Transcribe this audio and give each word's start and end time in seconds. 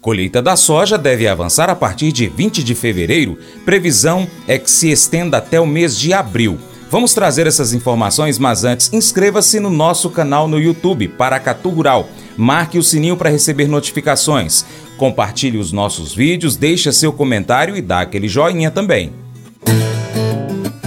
Colheita 0.00 0.40
da 0.40 0.54
soja 0.54 0.96
deve 0.96 1.26
avançar 1.26 1.68
a 1.68 1.74
partir 1.74 2.12
de 2.12 2.28
20 2.28 2.62
de 2.62 2.74
fevereiro. 2.74 3.36
Previsão 3.64 4.28
é 4.46 4.56
que 4.56 4.70
se 4.70 4.90
estenda 4.90 5.38
até 5.38 5.60
o 5.60 5.66
mês 5.66 5.98
de 5.98 6.12
abril. 6.12 6.56
Vamos 6.88 7.12
trazer 7.12 7.46
essas 7.46 7.72
informações, 7.72 8.38
mas 8.38 8.64
antes, 8.64 8.92
inscreva-se 8.92 9.58
no 9.58 9.68
nosso 9.68 10.08
canal 10.08 10.46
no 10.46 10.58
YouTube, 10.58 11.08
Paracatu 11.08 11.68
Rural. 11.68 12.08
Marque 12.36 12.78
o 12.78 12.82
sininho 12.82 13.16
para 13.16 13.28
receber 13.28 13.66
notificações. 13.66 14.64
Compartilhe 14.96 15.58
os 15.58 15.72
nossos 15.72 16.14
vídeos, 16.14 16.56
deixe 16.56 16.90
seu 16.92 17.12
comentário 17.12 17.76
e 17.76 17.82
dá 17.82 18.00
aquele 18.00 18.28
joinha 18.28 18.70
também. 18.70 19.12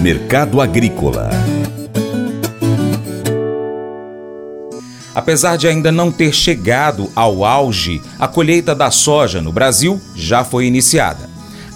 Mercado 0.00 0.60
Agrícola 0.60 1.30
Apesar 5.22 5.56
de 5.56 5.68
ainda 5.68 5.92
não 5.92 6.10
ter 6.10 6.34
chegado 6.34 7.08
ao 7.14 7.44
auge, 7.44 8.02
a 8.18 8.26
colheita 8.26 8.74
da 8.74 8.90
soja 8.90 9.40
no 9.40 9.52
Brasil 9.52 10.00
já 10.16 10.42
foi 10.42 10.66
iniciada. 10.66 11.30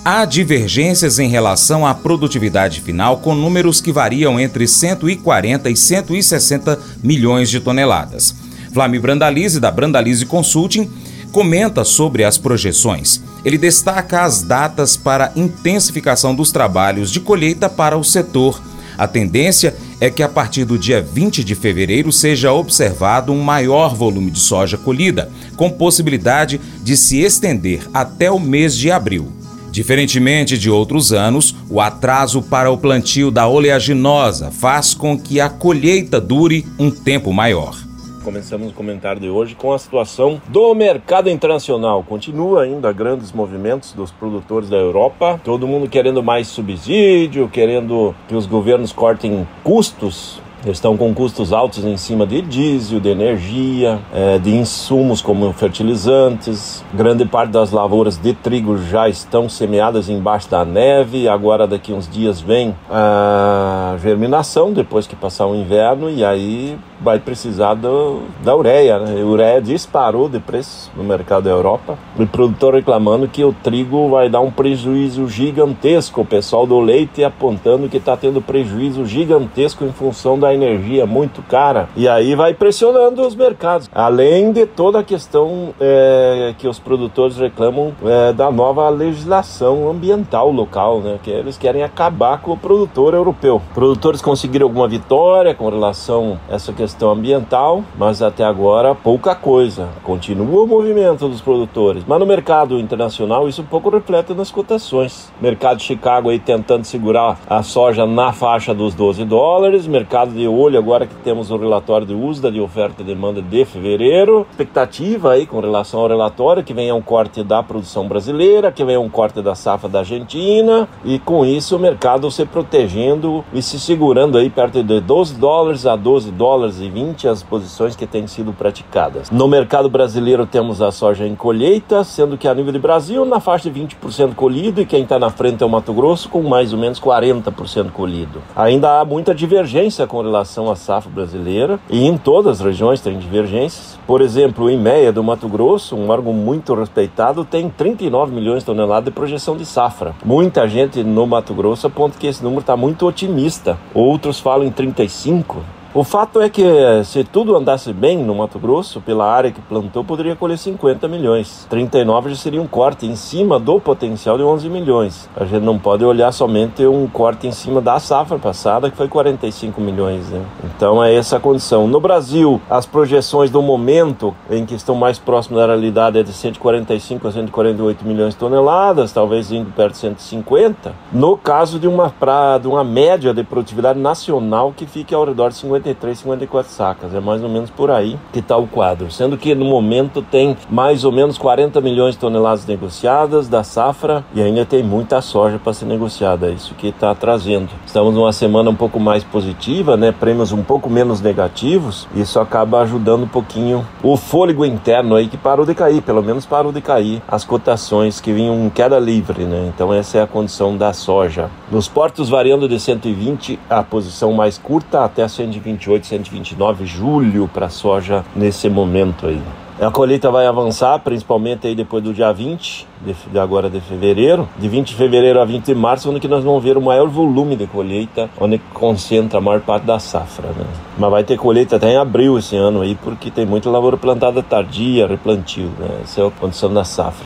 Há 0.05 0.25
divergências 0.25 1.21
em 1.21 1.29
relação 1.29 1.87
à 1.87 1.95
produtividade 1.95 2.81
final, 2.81 3.19
com 3.19 3.37
números 3.37 3.81
que 3.81 3.93
variam 3.93 4.41
entre 4.41 4.67
140 4.67 5.71
e 5.71 5.77
160 5.77 6.77
milhões 7.05 7.49
de 7.49 7.61
toneladas. 7.61 8.35
Flávio 8.73 9.01
Brandalize, 9.01 9.61
da 9.61 9.71
Brandalize 9.71 10.27
Consulting, 10.27 10.91
comenta 11.31 11.85
sobre 11.85 12.25
as 12.25 12.37
projeções. 12.37 13.23
Ele 13.45 13.57
destaca 13.57 14.23
as 14.23 14.43
datas 14.43 14.97
para 14.97 15.31
intensificação 15.37 16.35
dos 16.35 16.51
trabalhos 16.51 17.13
de 17.13 17.21
colheita 17.21 17.69
para 17.69 17.97
o 17.97 18.03
setor. 18.03 18.61
A 18.99 19.07
tendência 19.07 19.77
é 20.01 20.11
que 20.11 20.23
a 20.23 20.29
partir 20.29 20.65
do 20.65 20.79
dia 20.79 21.01
20 21.01 21.43
de 21.43 21.55
fevereiro 21.55 22.13
seja 22.13 22.53
observado 22.53 23.33
um 23.33 23.43
maior 23.43 23.95
volume 23.95 24.31
de 24.31 24.39
soja 24.39 24.77
colhida, 24.77 25.31
com 25.57 25.71
possibilidade 25.71 26.61
de 26.83 26.97
se 26.97 27.21
estender 27.21 27.81
até 27.95 28.31
o 28.31 28.39
mês 28.39 28.77
de 28.77 28.91
abril. 28.91 29.33
Diferentemente 29.71 30.57
de 30.57 30.71
outros 30.71 31.13
anos, 31.13 31.55
o 31.69 31.81
atraso 31.81 32.41
para 32.41 32.71
o 32.71 32.79
plantio 32.79 33.31
da 33.31 33.47
oleaginosa 33.47 34.51
faz 34.51 34.95
com 34.95 35.19
que 35.19 35.41
a 35.41 35.49
colheita 35.51 36.21
dure 36.21 36.65
um 36.79 36.91
tempo 36.91 37.33
maior. 37.33 37.86
Começamos 38.27 38.73
o 38.73 38.75
comentário 38.75 39.21
de 39.21 39.31
hoje 39.31 39.55
com 39.55 39.73
a 39.73 39.79
situação 39.79 40.43
do 40.49 40.75
mercado 40.75 41.31
internacional. 41.31 42.03
Continua 42.03 42.65
ainda 42.65 42.93
grandes 42.93 43.31
movimentos 43.31 43.93
dos 43.93 44.11
produtores 44.11 44.69
da 44.69 44.77
Europa, 44.77 45.41
todo 45.45 45.65
mundo 45.69 45.89
querendo 45.89 46.25
mais 46.25 46.49
subsídio, 46.49 47.49
querendo 47.49 48.17
que 48.27 48.35
os 48.35 48.45
governos 48.45 48.93
cortem 48.93 49.47
custos 49.63 50.41
estão 50.73 50.97
com 50.97 51.15
custos 51.15 51.53
altos 51.53 51.85
em 51.85 51.97
cima 51.97 52.27
de 52.27 52.43
diesel, 52.43 53.01
de 53.01 53.09
energia, 53.09 53.99
é, 54.13 54.39
de 54.39 54.55
insumos 54.55 55.21
como 55.23 55.53
fertilizantes. 55.53 56.85
Grande 56.93 57.25
parte 57.25 57.51
das 57.51 57.71
lavouras 57.71 58.17
de 58.17 58.33
trigo 58.33 58.79
já 58.79 59.09
estão 59.09 59.49
semeadas 59.49 60.09
embaixo 60.09 60.51
da 60.51 60.65
neve. 60.65 61.29
Agora, 61.29 61.67
daqui 61.67 61.93
uns 61.93 62.09
dias, 62.09 62.41
vem 62.41 62.75
a 62.91 63.97
germinação, 64.03 64.73
depois 64.73 65.07
que 65.07 65.15
passar 65.15 65.47
o 65.47 65.55
inverno, 65.55 66.11
e 66.11 66.25
aí 66.25 66.77
vai 67.01 67.19
precisar 67.19 67.75
do, 67.75 68.23
da 68.43 68.57
ureia. 68.57 68.99
Né? 68.99 69.21
A 69.21 69.25
ureia 69.25 69.61
disparou 69.61 70.29
de 70.29 70.41
preço 70.41 70.91
no 70.97 71.05
mercado 71.05 71.45
da 71.45 71.51
Europa. 71.51 71.99
O 72.19 72.27
produtor 72.27 72.75
reclamando 72.75 73.29
que 73.29 73.45
o 73.45 73.53
trigo 73.53 74.09
vai 74.09 74.29
dar 74.29 74.41
um 74.41 74.51
prejuízo 74.51 75.29
gigantesco. 75.29 76.23
O 76.23 76.25
pessoal 76.25 76.67
do 76.67 76.81
leite 76.81 77.23
apontando 77.23 77.89
que 77.89 77.99
está 77.99 78.17
tendo 78.17 78.41
prejuízo 78.41 79.05
gigantesco 79.05 79.85
em 79.85 79.93
função 79.93 80.39
da 80.39 80.55
energia 80.57 81.07
muito 81.07 81.43
cara. 81.43 81.89
E 81.97 82.09
aí 82.09 82.35
vai 82.35 82.55
pressionando 82.55 83.27
os 83.27 83.35
mercados. 83.35 83.89
Além 83.95 84.53
de 84.53 84.67
toda 84.67 85.01
a 85.01 85.05
questão 85.05 85.75
é, 85.81 86.55
que 86.59 86.67
os 86.69 86.79
produtores 86.79 87.37
reclamam 87.37 87.93
é, 88.05 88.33
da 88.33 88.51
nova 88.51 88.89
legislação 88.89 89.89
ambiental 89.89 90.51
local, 90.51 91.01
né? 91.01 91.19
que 91.23 91.31
eles 91.31 91.57
querem 91.57 91.83
acabar 91.83 92.41
com 92.41 92.53
o 92.53 92.57
produtor 92.57 93.15
europeu. 93.15 93.61
Produtores 93.75 94.21
conseguiram 94.21 94.67
alguma 94.67 94.89
vitória 94.89 95.55
com 95.55 95.69
relação 95.69 96.39
a 96.49 96.55
essa 96.55 96.73
questão 96.73 97.11
ambiental, 97.11 97.83
mas 97.97 98.23
até 98.23 98.45
agora 98.45 98.95
pouca 98.95 99.35
coisa. 99.35 99.89
Continua 100.03 100.65
o 100.65 100.67
movimento 100.67 101.29
dos 101.29 101.41
produtores, 101.41 102.05
mas 102.07 102.19
no 102.19 102.27
mercado 102.27 102.79
internacional 102.79 103.49
isso 103.49 103.63
um 103.63 103.67
pouco 103.67 103.91
reflete 103.91 104.35
nas 104.35 104.51
cotações. 104.51 105.33
Mercado 105.41 105.79
de 105.79 105.85
Chicago 105.85 106.31
aí 106.31 106.39
tentando 106.39 106.85
segurar 106.85 107.39
a 107.49 107.63
soja 107.63 108.07
na 108.07 108.33
faixa 108.33 108.75
dos 108.75 108.95
12 108.95 109.25
dólares, 109.25 109.87
mercado 109.87 110.33
de 110.33 110.46
olho 110.47 110.79
agora 110.79 111.07
que 111.07 111.15
temos 111.17 111.51
o 111.51 111.57
relatório 111.57 112.07
de 112.07 112.15
USDA 112.15 112.51
de 112.51 112.61
oferta 112.61 113.03
e 113.03 113.05
demanda 113.05 113.43
de 113.43 113.65
fevereiro, 113.65 114.47
expectativa 114.51 115.33
aí 115.33 115.47
com 115.47 115.61
relação 115.61 116.01
ao 116.01 116.09
relatório 116.09 116.63
que 116.63 116.75
venha 116.75 116.95
um 116.95 117.03
corte 117.03 117.43
da 117.43 117.63
produção 117.63 118.07
brasileira, 118.07 118.71
que 118.71 118.85
venha 118.85 119.01
um 119.01 119.09
corte 119.09 119.43
da 119.43 119.55
safra 119.55 119.89
da 119.89 120.01
Argentina 120.01 120.89
e 121.05 121.19
com 121.19 121.45
isso 121.45 121.77
o 121.77 121.79
mercado 121.79 122.31
se 122.31 122.45
protegendo 122.45 123.45
e 123.53 123.61
se 123.61 123.79
segurando 123.81 124.39
aí 124.39 124.49
perto 124.49 124.83
de 124.83 125.01
12 125.01 125.35
dólares 125.35 125.87
a 125.87 125.97
12 125.97 126.31
dólares 126.31 126.77
2020 126.77 127.29
as 127.29 127.43
posições 127.43 127.97
que 127.97 128.07
têm 128.07 128.27
sido 128.27 128.53
praticadas. 128.53 129.31
No 129.31 129.49
mercado 129.49 129.89
brasileiro 129.89 130.47
temos 130.47 130.83
a 130.83 130.91
soja 130.91 131.27
em 131.27 131.35
colheita, 131.35 132.05
sendo 132.05 132.37
que 132.37 132.49
a 132.49 132.55
nível 132.55 132.73
de 132.73 132.79
Brasil 132.79 133.25
na 133.25 133.41
faixa 133.41 133.71
de 133.71 133.81
20% 133.81 134.35
colhido 134.35 134.81
e 134.81 134.87
quem 134.87 135.03
está 135.03 135.19
na 135.19 135.31
frente 135.31 135.63
é 135.63 135.67
o 135.67 135.69
Mato 135.69 135.93
Grosso 135.93 136.29
com 136.29 136.43
mais 136.43 136.73
ou 136.73 136.79
menos 136.79 137.01
40% 137.01 137.91
colhido. 137.91 138.43
Ainda 138.55 139.01
há 139.01 139.05
muita 139.05 139.35
divergência 139.35 140.07
com 140.07 140.19
relação 140.27 140.71
à 140.71 140.77
safra 140.77 141.11
brasileira 141.11 141.81
e 141.89 142.05
em 142.05 142.17
todas 142.17 142.61
as 142.61 142.67
regiões 142.67 143.01
tem 143.01 143.19
divergências. 143.19 143.99
Por 144.07 144.21
exemplo, 144.21 144.71
em 144.71 144.79
Meia 144.79 145.13
do 145.13 145.23
Mato 145.23 145.49
Grosso, 145.49 145.97
um 145.97 146.11
órgão 146.11 146.33
muito 146.33 146.75
respeitado, 146.75 147.45
tem 147.45 147.69
39 147.69 148.35
milhões 148.35 148.61
de 148.61 148.67
toneladas 148.67 149.07
de 149.07 149.11
projeção 149.11 149.57
de 149.57 149.65
safra. 149.65 150.15
Muita 150.25 150.69
gente 150.69 151.03
no 151.03 151.27
Mato 151.27 151.55
Grosso 151.55 151.87
aponta 151.87 152.19
que 152.19 152.27
esse 152.27 152.43
número 152.43 152.61
está 152.61 152.77
muito 152.77 153.07
otimista. 153.07 153.79
Outros 153.95 154.39
falam 154.39 154.67
em 154.67 154.71
35. 154.71 155.76
O 155.97 156.05
fato 156.05 156.43
é 156.43 156.51
que 156.51 156.63
se 157.05 157.25
tudo 157.25 157.57
andasse 157.57 157.91
bem 157.91 158.19
no 158.19 158.35
Mato 158.35 158.59
Grosso, 158.59 159.01
pela 159.01 159.25
área 159.27 159.51
que 159.51 159.63
plantou, 159.63 160.05
poderia 160.05 160.37
colher 160.37 160.59
50 160.59 161.09
milhões. 161.09 161.67
39 161.71 162.29
já 162.29 162.37
seria 162.37 162.61
um 162.61 162.67
corte 162.67 163.07
em 163.07 163.17
cima 163.17 163.59
do 163.59 163.81
potencial 163.81 164.37
de 164.37 164.43
11 164.43 164.69
milhões. 164.69 165.27
A 165.35 165.47
gente 165.47 165.63
não 165.63 165.79
pode 165.79 166.05
olhar 166.05 166.31
somente 166.33 166.87
um 166.87 167.07
corte 167.07 167.47
em 167.47 167.51
cima 167.51 167.81
da 167.81 167.99
safra 167.99 168.39
passada, 168.39 168.91
que 168.91 168.97
foi 168.97 169.09
45 169.09 169.81
milhões. 169.81 170.29
Né? 170.29 170.45
Então 170.65 171.03
é 171.03 171.15
essa 171.15 171.39
a 171.39 171.41
condição. 171.41 171.89
No 171.89 171.99
Brasil, 171.99 172.61
as 172.69 172.85
projeções 172.85 173.51
do 173.51 173.63
momento 173.63 174.37
em 174.51 174.67
que 174.67 174.75
estão 174.75 174.95
mais 174.95 175.19
próximas 175.19 175.63
da 175.63 175.67
realidade 175.69 176.19
é 176.19 176.23
de 176.23 176.35
145 176.35 177.27
a 177.27 177.33
148 177.33 178.05
milhões 178.05 178.35
de 178.35 178.41
toneladas, 178.41 179.13
talvez 179.13 179.51
indo 179.51 179.73
perto 179.73 179.93
de 179.93 180.01
150. 180.01 180.95
No 181.11 181.39
caso 181.39 181.79
de 181.79 181.89
uma, 181.89 182.11
pra, 182.11 182.59
de 182.59 182.69
uma 182.69 182.85
média 182.85 183.33
de 183.33 183.43
produtividade 183.43 183.99
nacional 183.99 184.75
que 184.77 184.85
fique 184.85 185.15
ao 185.15 185.25
redor 185.25 185.49
de 185.49 185.55
50 185.55 185.86
53, 185.87 186.19
54 186.19 186.73
sacas. 186.73 187.15
É 187.15 187.21
mais 187.21 187.43
ou 187.43 187.49
menos 187.49 187.71
por 187.71 187.91
aí 187.91 188.19
que 188.33 188.41
está 188.41 188.57
o 188.57 188.67
quadro. 188.67 189.11
Sendo 189.11 189.37
que 189.37 189.55
no 189.55 189.65
momento 189.65 190.21
tem 190.23 190.57
mais 190.69 191.05
ou 191.05 191.13
menos 191.13 191.39
40 191.39 191.81
milhões 191.81 192.15
de 192.15 192.21
toneladas 192.21 192.67
negociadas 192.67 193.49
da 193.49 193.63
safra 193.63 194.25
e 194.35 194.43
ainda 194.43 194.65
tem 194.65 194.83
muita 194.83 195.21
soja 195.21 195.59
para 195.59 195.73
ser 195.73 195.87
negociada. 195.87 196.49
É 196.49 196.51
isso 196.51 196.75
que 196.75 196.89
está 196.89 197.15
trazendo. 197.15 197.69
Estamos 197.87 198.15
numa 198.15 198.33
semana 198.33 198.71
um 198.71 198.75
pouco 198.75 198.99
mais 198.99 199.23
positiva, 199.23 199.97
né? 199.97 200.13
Prêmios 200.13 200.53
um 200.53 200.63
pouco 200.63 200.91
menos 200.91 201.21
negativos. 201.21 202.09
Isso 202.15 202.41
acaba 202.41 202.81
ajudando 202.81 203.25
um 203.25 203.29
pouquinho 203.29 203.87
o 204.03 204.17
fôlego 204.17 204.65
interno 204.65 205.15
aí 205.15 205.29
que 205.29 205.37
parou 205.37 205.65
de 205.65 205.75
cair, 205.75 206.03
pelo 206.03 206.23
menos 206.23 206.45
parou 206.47 206.73
de 206.73 206.81
cair 206.81 207.23
as 207.29 207.45
cotações 207.45 208.21
que 208.21 208.33
vinham 208.33 208.67
em 208.67 208.71
queda 208.71 208.99
livre, 208.99 209.45
né? 209.45 209.71
Então 209.73 209.93
essa 209.93 210.19
é 210.19 210.23
a 210.23 210.27
condição 210.27 210.77
da 210.77 210.93
soja. 210.93 211.51
Nos 211.71 211.89
portos 211.89 212.29
variando 212.29 212.69
de 212.69 212.81
120 212.81 213.59
a 213.69 213.83
posição 213.83 214.33
mais 214.33 214.59
curta 214.59 215.05
até 215.05 215.27
120 215.27 215.76
128, 215.77 216.07
129 216.07 216.87
julho 216.87 217.49
para 217.53 217.69
soja 217.69 218.25
nesse 218.35 218.69
momento 218.69 219.27
aí. 219.27 219.41
A 219.79 219.91
colheita 219.91 220.31
vai 220.31 220.47
avançar, 220.47 220.99
principalmente 221.01 221.67
aí 221.67 221.75
depois 221.75 222.03
do 222.03 222.15
dia 222.15 222.33
20, 222.33 222.87
de, 223.05 223.39
agora 223.39 223.69
de 223.69 223.79
fevereiro, 223.79 224.49
de 224.59 224.71
20 224.71 224.89
de 224.89 224.95
fevereiro 224.95 225.39
a 225.39 225.45
20 225.45 225.67
de 225.67 225.75
março, 225.75 226.09
onde 226.09 226.19
que 226.19 226.27
nós 226.27 226.43
vamos 226.43 226.65
ver 226.65 226.79
o 226.79 226.81
maior 226.81 227.09
volume 227.09 227.57
de 227.57 227.67
colheita, 227.67 228.31
onde 228.41 228.57
concentra 228.73 229.39
a 229.39 229.41
maior 229.43 229.61
parte 229.61 229.85
da 229.85 229.99
safra, 229.99 230.49
né? 230.49 230.65
Mas 230.97 231.11
vai 231.11 231.25
ter 231.25 231.37
colheita 231.37 231.77
até 231.77 231.93
em 231.93 231.97
abril 231.99 232.39
esse 232.39 232.57
ano 232.57 232.81
aí, 232.81 232.95
porque 232.95 233.31
tem 233.31 233.45
muita 233.45 233.69
lavoura 233.69 233.99
plantada 233.99 234.43
tardia, 234.43 235.07
replantio, 235.07 235.71
né? 235.79 236.01
Essa 236.03 236.23
é 236.23 236.27
a 236.27 236.31
condição 236.31 236.73
da 236.73 236.83
safra. 236.83 237.26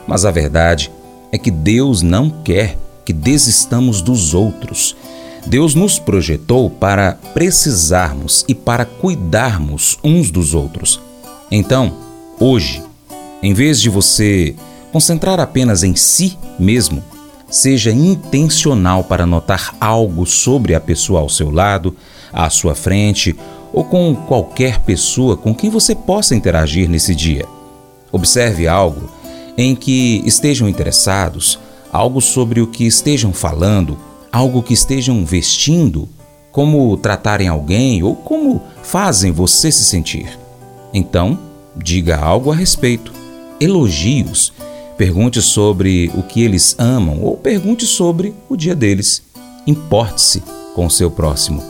Mas 0.07 0.25
a 0.25 0.31
verdade 0.31 0.91
é 1.31 1.37
que 1.37 1.51
Deus 1.51 2.01
não 2.01 2.31
quer 2.31 2.75
que 3.05 3.13
desistamos 3.13 4.01
dos 4.01 4.33
outros. 4.33 4.95
Deus 5.45 5.75
nos 5.75 5.99
projetou 5.99 6.67
para 6.67 7.13
precisarmos 7.35 8.43
e 8.47 8.55
para 8.55 8.83
cuidarmos 8.83 9.99
uns 10.03 10.31
dos 10.31 10.55
outros. 10.55 10.99
Então, 11.51 11.93
hoje, 12.39 12.81
em 13.43 13.53
vez 13.53 13.79
de 13.79 13.87
você 13.87 14.55
concentrar 14.91 15.39
apenas 15.39 15.83
em 15.83 15.95
si 15.95 16.39
mesmo, 16.57 17.03
Seja 17.49 17.91
intencional 17.91 19.03
para 19.03 19.25
notar 19.25 19.75
algo 19.79 20.25
sobre 20.25 20.75
a 20.75 20.79
pessoa 20.79 21.21
ao 21.21 21.29
seu 21.29 21.49
lado, 21.49 21.95
à 22.33 22.49
sua 22.49 22.75
frente 22.75 23.35
ou 23.71 23.83
com 23.83 24.15
qualquer 24.15 24.79
pessoa 24.79 25.37
com 25.37 25.53
quem 25.53 25.69
você 25.69 25.95
possa 25.95 26.35
interagir 26.35 26.89
nesse 26.89 27.15
dia. 27.15 27.45
Observe 28.11 28.67
algo 28.67 29.09
em 29.57 29.75
que 29.75 30.21
estejam 30.25 30.67
interessados, 30.67 31.59
algo 31.91 32.21
sobre 32.21 32.61
o 32.61 32.67
que 32.67 32.85
estejam 32.85 33.33
falando, 33.33 33.97
algo 34.31 34.61
que 34.61 34.73
estejam 34.73 35.25
vestindo, 35.25 36.07
como 36.51 36.95
tratarem 36.97 37.47
alguém 37.47 38.03
ou 38.03 38.15
como 38.15 38.61
fazem 38.83 39.31
você 39.31 39.71
se 39.71 39.83
sentir. 39.83 40.37
Então, 40.93 41.39
diga 41.75 42.17
algo 42.17 42.51
a 42.51 42.55
respeito. 42.55 43.13
Elogios 43.59 44.53
Pergunte 44.97 45.41
sobre 45.41 46.11
o 46.15 46.23
que 46.23 46.43
eles 46.43 46.75
amam 46.79 47.21
ou 47.21 47.37
pergunte 47.37 47.85
sobre 47.85 48.33
o 48.49 48.57
dia 48.57 48.75
deles. 48.75 49.21
Importe-se 49.67 50.41
com 50.73 50.87
o 50.87 50.91
seu 50.91 51.11
próximo. 51.11 51.63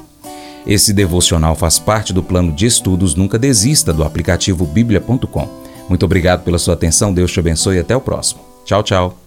Esse 0.66 0.94
devocional 0.94 1.56
faz 1.56 1.80
parte 1.80 2.14
do 2.14 2.24
plano 2.24 2.52
de 2.52 2.66
estudos 2.66 3.16
Nunca 3.16 3.38
Desista 3.38 3.94
do 3.94 4.04
aplicativo 4.04 4.66
bíblia.com. 4.66 5.48
Muito 5.90 6.06
obrigado 6.06 6.44
pela 6.44 6.58
sua 6.58 6.74
atenção, 6.74 7.14
Deus 7.14 7.32
te 7.32 7.40
abençoe 7.40 7.78
e 7.78 7.80
até 7.80 7.96
o 7.96 8.02
próximo. 8.02 8.42
Tchau, 8.66 8.84
tchau. 8.84 9.27